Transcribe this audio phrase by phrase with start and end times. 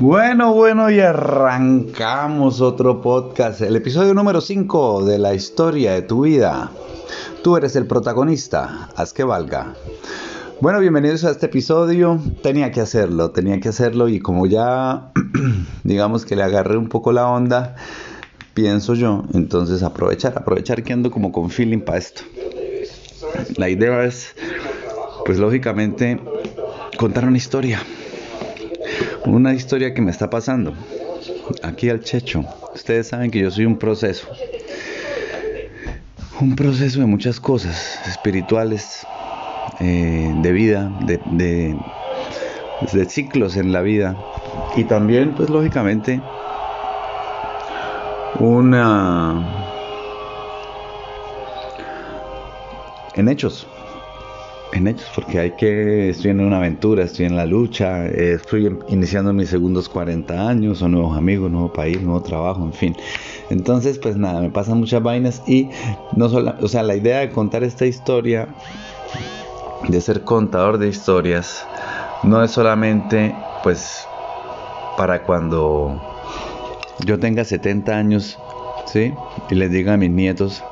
[0.00, 6.20] Bueno, bueno, y arrancamos otro podcast, el episodio número 5 de la historia de tu
[6.22, 6.70] vida.
[7.42, 9.74] Tú eres el protagonista, haz que valga.
[10.60, 12.20] Bueno, bienvenidos a este episodio.
[12.44, 15.10] Tenía que hacerlo, tenía que hacerlo y como ya
[15.82, 17.74] digamos que le agarré un poco la onda,
[18.54, 22.22] pienso yo, entonces aprovechar, aprovechar que ando como con feeling para esto.
[23.56, 24.36] La idea es,
[25.26, 26.20] pues lógicamente,
[26.96, 27.80] contar una historia.
[29.28, 30.72] Una historia que me está pasando.
[31.62, 32.46] Aquí al Checho.
[32.74, 34.26] Ustedes saben que yo soy un proceso.
[36.40, 39.06] Un proceso de muchas cosas espirituales,
[39.80, 41.76] eh, de vida, de, de,
[42.90, 44.16] de ciclos en la vida.
[44.76, 46.22] Y también, pues lógicamente,
[48.40, 49.46] una...
[53.14, 53.66] En hechos,
[54.72, 58.76] en hechos, porque hay que, estoy en una aventura, estoy en la lucha, eh, estoy
[58.88, 62.96] iniciando mis segundos 40 años, son nuevos amigos, nuevo país, nuevo trabajo, en fin.
[63.50, 65.70] Entonces, pues nada, me pasan muchas vainas y
[66.16, 68.48] no solo, o sea, la idea de contar esta historia,
[69.88, 71.66] de ser contador de historias,
[72.22, 74.06] no es solamente, pues,
[74.96, 76.00] para cuando
[77.06, 78.38] yo tenga 70 años,
[78.86, 79.14] ¿sí?
[79.50, 80.62] Y les diga a mis nietos,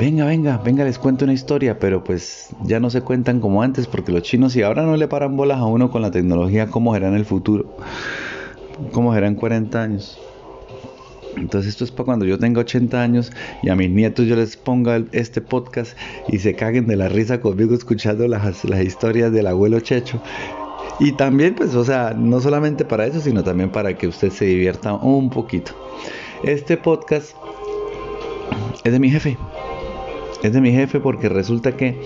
[0.00, 3.86] venga, venga, venga, les cuento una historia, pero pues ya no se cuentan como antes,
[3.86, 6.94] porque los chinos si ahora no le paran bolas a uno con la tecnología, ¿cómo
[6.94, 7.76] será en el futuro?
[8.92, 10.18] ¿Cómo será en 40 años?
[11.36, 13.30] Entonces esto es para cuando yo tenga 80 años
[13.62, 15.96] y a mis nietos yo les ponga este podcast
[16.28, 20.20] y se caguen de la risa conmigo escuchando las, las historias del abuelo Checho
[20.98, 24.46] y también, pues, o sea, no solamente para eso, sino también para que usted se
[24.46, 25.72] divierta un poquito.
[26.42, 27.34] Este podcast
[28.84, 29.36] es de mi jefe.
[30.42, 32.00] Es de mi jefe porque resulta que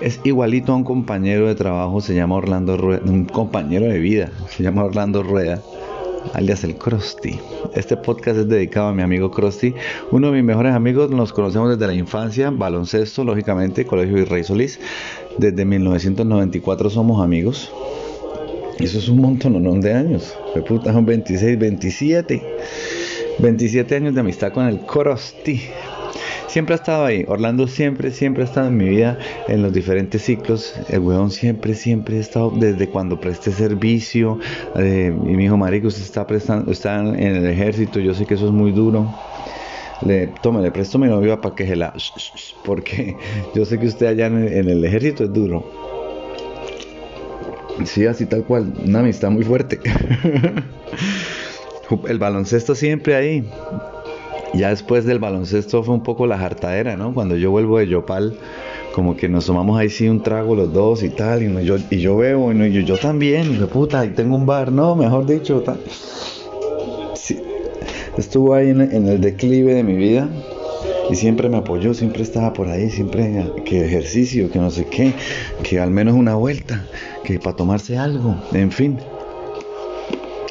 [0.00, 4.30] es igualito a un compañero de trabajo, se llama Orlando Rueda, un compañero de vida,
[4.48, 5.60] se llama Orlando Rueda,
[6.32, 7.38] alias el Krusty.
[7.74, 9.74] Este podcast es dedicado a mi amigo Krusty,
[10.10, 14.80] uno de mis mejores amigos, nos conocemos desde la infancia, baloncesto, lógicamente, Colegio Virrey Solís.
[15.36, 17.70] Desde 1994 somos amigos.
[18.78, 20.34] Eso es un montón de años.
[20.54, 22.42] De puta, son 26, 27.
[23.40, 25.60] 27 años de amistad con el Krusty.
[26.48, 27.24] Siempre ha estado ahí.
[27.26, 29.18] Orlando siempre, siempre ha estado en mi vida
[29.48, 30.74] en los diferentes ciclos.
[30.88, 34.38] El weón siempre, siempre ha estado desde cuando presté servicio.
[34.76, 38.00] Eh, y hijo Marico, usted está, prestando, está en el ejército.
[38.00, 39.12] Yo sé que eso es muy duro.
[40.02, 41.94] Le, toma, le presto mi novia para que se la...
[42.64, 43.16] Porque
[43.54, 45.64] yo sé que usted allá en el ejército es duro.
[47.84, 49.80] Sí, así tal cual, una amistad muy fuerte.
[52.08, 53.44] el baloncesto siempre ahí.
[54.54, 57.12] Ya después del baloncesto fue un poco la jartadera, ¿no?
[57.12, 58.36] Cuando yo vuelvo de Yopal,
[58.94, 61.98] como que nos tomamos ahí sí un trago los dos y tal, y yo, y
[61.98, 65.60] yo veo, y yo, yo también, y puta, ahí tengo un bar, no, mejor dicho,
[65.62, 65.80] tal.
[68.16, 70.28] Estuvo ahí en, en el declive de mi vida,
[71.10, 75.12] y siempre me apoyó, siempre estaba por ahí, siempre que ejercicio, que no sé qué,
[75.62, 76.86] que al menos una vuelta,
[77.24, 78.98] que para tomarse algo, en fin.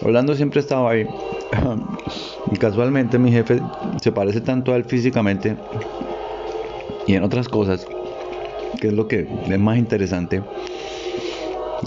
[0.01, 1.07] Orlando siempre estaba ahí.
[2.59, 3.61] Casualmente mi jefe
[4.01, 5.55] se parece tanto a él físicamente
[7.07, 7.87] y en otras cosas,
[8.79, 10.43] que es lo que es más interesante.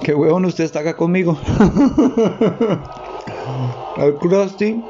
[0.03, 1.39] ¿Qué huevón usted está acá conmigo?
[3.97, 4.83] el Krusty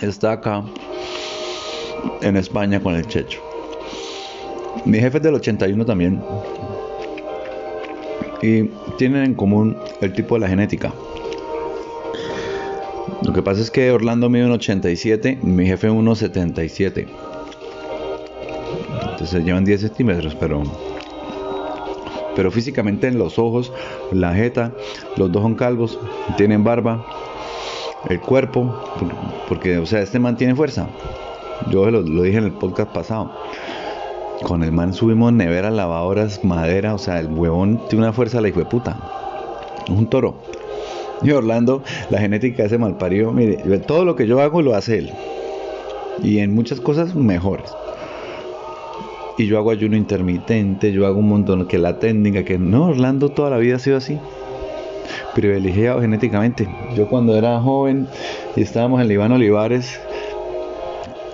[0.00, 0.62] está acá
[2.22, 3.40] en España con el Checho.
[4.84, 6.22] Mi jefe es del 81 también.
[8.42, 8.64] Y
[8.96, 10.92] tienen en común el tipo de la genética.
[13.22, 17.06] Lo que pasa es que Orlando mide un 87, mi jefe 1,77.
[19.12, 20.62] Entonces llevan 10 centímetros, pero
[22.40, 23.72] pero físicamente en los ojos,
[24.12, 24.72] la jeta,
[25.16, 25.98] los dos son calvos,
[26.36, 27.04] tienen barba,
[28.08, 28.74] el cuerpo,
[29.48, 30.88] porque, o sea, este man tiene fuerza.
[31.68, 33.32] Yo lo, dije en el podcast pasado.
[34.42, 38.48] Con el man subimos neveras, lavadoras, madera, o sea, el huevón tiene una fuerza la
[38.48, 38.98] hijo de puta.
[39.90, 40.40] Un toro.
[41.22, 44.98] Y Orlando, la genética de ese malparido, mire, todo lo que yo hago lo hace
[44.98, 45.10] él.
[46.22, 47.70] Y en muchas cosas mejores.
[49.38, 53.30] Y yo hago ayuno intermitente, yo hago un montón que la técnica, que no, Orlando
[53.30, 54.18] toda la vida ha sido así.
[55.34, 56.68] Privilegiado genéticamente.
[56.94, 58.06] Yo cuando era joven
[58.56, 60.00] y estábamos en Iván Olivares,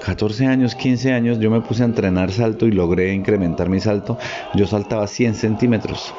[0.04, 4.16] 14 años, 15 años, yo me puse a entrenar salto y logré incrementar mi salto.
[4.54, 6.14] Yo saltaba 100 centímetros.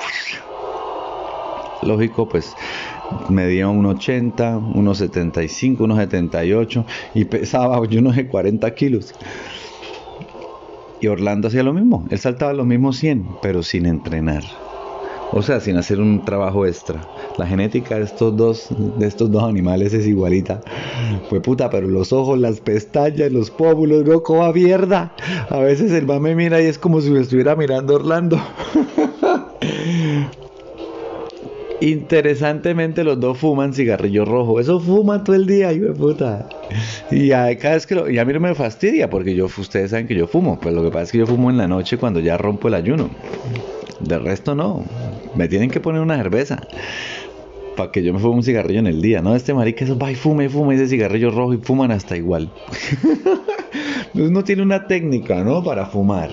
[1.84, 2.54] Lógico, pues
[3.30, 9.14] medía 1,80, 1,75, 1,78 y pesaba yo no sé 40 kilos.
[11.00, 14.44] Y Orlando hacía lo mismo, él saltaba los mismos 100, pero sin entrenar.
[15.32, 17.02] O sea, sin hacer un trabajo extra.
[17.38, 20.62] La genética de estos dos, animales es igualita.
[21.30, 25.14] Fue puta, pero los ojos, las pestañas, los pómulos, no como mierda.
[25.50, 28.40] A veces el man me mira y es como si me estuviera mirando Orlando.
[31.80, 34.60] Interesantemente los dos fuman cigarrillo rojo.
[34.60, 36.50] Eso fuma todo el día, hijo de puta.
[37.12, 39.92] Y a, cada vez que lo, y a mí no me fastidia porque yo ustedes
[39.92, 41.98] saben que yo fumo, pues lo que pasa es que yo fumo en la noche
[41.98, 43.10] cuando ya rompo el ayuno.
[44.00, 44.84] De resto no.
[45.36, 46.62] Me tienen que poner una cerveza
[47.76, 49.36] para que yo me fume un cigarrillo en el día, ¿no?
[49.36, 52.50] Este marica eso va y fuma y fuma ese cigarrillo rojo y fuman hasta igual.
[54.16, 55.64] Uno tiene una técnica, ¿no?
[55.64, 56.32] Para fumar.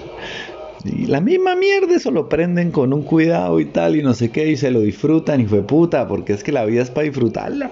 [0.85, 4.31] Y la misma mierda, eso lo prenden con un cuidado y tal, y no sé
[4.31, 7.07] qué, y se lo disfrutan, y fue puta, porque es que la vida es para
[7.07, 7.71] disfrutarla.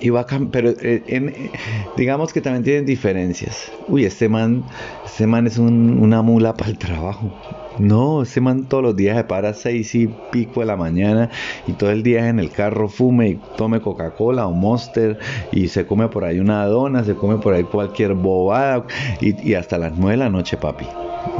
[0.00, 1.50] Y va pero eh, en,
[1.96, 3.70] digamos que también tienen diferencias.
[3.88, 4.64] Uy, este man,
[5.04, 7.30] este man es una mula para el trabajo.
[7.78, 11.30] No, ese man todos los días se para a seis y pico de la mañana
[11.66, 15.18] y todo el día en el carro fume y tome Coca-Cola o Monster
[15.50, 18.84] y se come por ahí una dona, se come por ahí cualquier bobada
[19.20, 20.86] y, hasta las nueve de la noche, papi.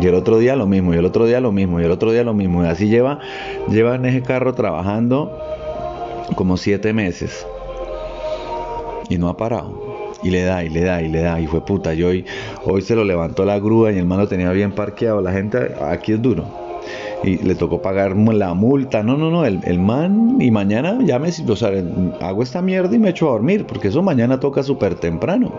[0.00, 2.12] Y el otro día lo mismo, y el otro día lo mismo, y el otro
[2.12, 2.64] día lo mismo.
[2.64, 3.18] Y así lleva,
[3.68, 5.38] lleva en ese carro trabajando
[6.36, 7.46] como siete meses.
[9.10, 9.74] Y no ha parado.
[10.22, 11.38] Y le da, y le da, y le da.
[11.38, 11.92] Y fue puta.
[11.92, 12.24] Y hoy,
[12.64, 15.20] hoy se lo levantó la grúa y el man lo tenía bien parqueado.
[15.20, 16.44] La gente aquí es duro.
[17.22, 19.02] Y le tocó pagar la multa.
[19.02, 19.44] No, no, no.
[19.44, 21.28] El, el man, y mañana ya me.
[21.28, 21.70] O sea,
[22.20, 23.66] hago esta mierda y me echo a dormir.
[23.66, 25.52] Porque eso mañana toca súper temprano.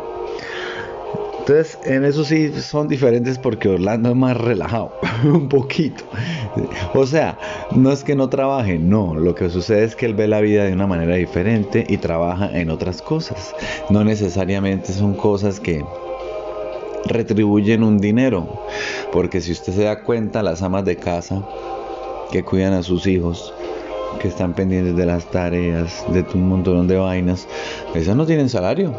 [1.42, 4.94] Entonces, en eso sí son diferentes porque Orlando es más relajado,
[5.24, 6.04] un poquito.
[6.94, 7.40] O sea,
[7.72, 10.66] no es que no trabaje, no, lo que sucede es que él ve la vida
[10.66, 13.56] de una manera diferente y trabaja en otras cosas.
[13.90, 15.84] No necesariamente son cosas que
[17.06, 18.48] retribuyen un dinero,
[19.12, 21.44] porque si usted se da cuenta, las amas de casa
[22.32, 23.52] que cuidan a sus hijos,
[24.22, 27.48] que están pendientes de las tareas, de un montón de vainas,
[27.96, 28.94] esas no tienen salario,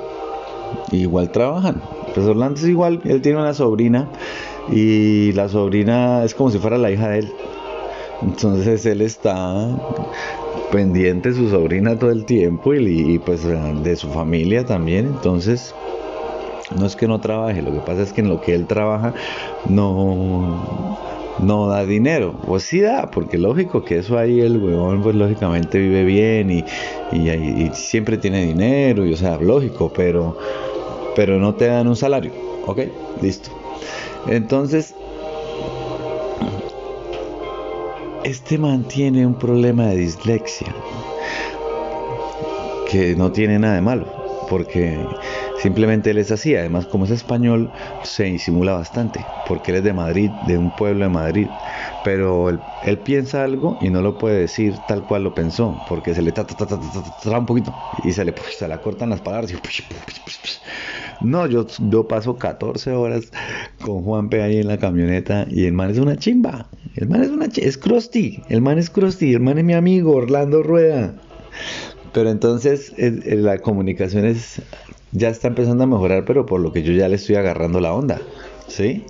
[0.91, 1.81] igual trabajan.
[2.15, 4.09] Pues Orlando es igual, él tiene una sobrina
[4.71, 7.33] y la sobrina es como si fuera la hija de él.
[8.23, 9.69] Entonces él está
[10.71, 15.07] pendiente de su sobrina todo el tiempo y, pues de su familia también.
[15.07, 15.75] Entonces
[16.79, 19.13] no es que no trabaje, lo que pasa es que en lo que él trabaja
[19.69, 20.99] no,
[21.41, 22.35] no da dinero.
[22.47, 26.65] Pues sí da, porque lógico que eso ahí el huevón pues lógicamente vive bien y,
[27.13, 30.37] y siempre tiene dinero, y o sea, lógico, pero
[31.15, 32.33] pero no te dan un salario.
[32.67, 32.81] Ok,
[33.21, 33.51] listo.
[34.27, 34.95] Entonces,
[38.25, 40.75] este mantiene un problema de dislexia
[42.91, 44.07] que no tiene nada de malo,
[44.49, 44.99] porque
[45.63, 46.55] simplemente él es así.
[46.57, 47.71] Además, como es español,
[48.03, 51.47] se disimula bastante, porque él es de Madrid, de un pueblo de Madrid.
[52.05, 56.23] Pero él, piensa algo y no lo puede decir tal cual lo pensó, porque se
[56.23, 57.75] le ta, un poquito
[58.05, 58.35] y se le,
[58.83, 59.57] cortan las palabras y
[61.21, 63.31] no, yo, yo paso 14 horas
[63.81, 66.69] con Juanpe ahí en la camioneta y el man es una chimba.
[66.97, 68.43] El man es una chimba, es Krusty.
[68.49, 71.15] El man es Krusty, el man es mi amigo, Orlando Rueda.
[72.13, 74.61] Pero entonces la comunicación es
[75.13, 77.95] ya está empezando a mejorar, pero por lo que yo ya le estoy agarrando la
[77.95, 78.21] onda,
[78.67, 79.05] ¿sí?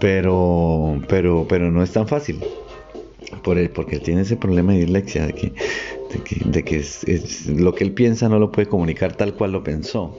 [0.00, 2.40] Pero, pero, pero no es tan fácil.
[3.42, 5.52] Por el, porque tiene ese problema de dislexia, de que,
[6.44, 10.16] de que, es, lo que él piensa no lo puede comunicar tal cual lo pensó.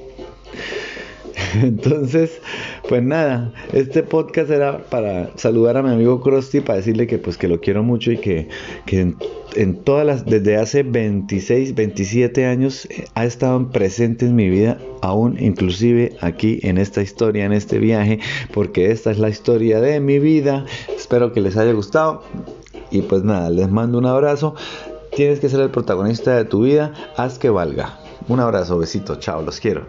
[1.62, 2.42] Entonces,
[2.88, 7.38] pues nada, este podcast era para saludar a mi amigo Krusty, para decirle que pues
[7.38, 8.48] que lo quiero mucho y que,
[9.56, 14.78] en, todas las, desde hace 26, 27 años eh, ha estado presente en mi vida,
[15.02, 18.20] aún inclusive aquí en esta historia, en este viaje,
[18.54, 20.66] porque esta es la historia de mi vida.
[20.96, 22.24] Espero que les haya gustado
[22.92, 24.56] y pues nada, les mando un abrazo.
[25.16, 28.00] Tienes que ser el protagonista de tu vida, haz que valga.
[28.28, 29.86] Un abrazo, besito, chao, los quiero.